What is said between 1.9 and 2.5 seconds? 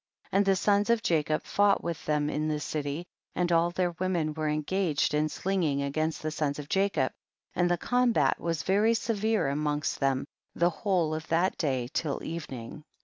them in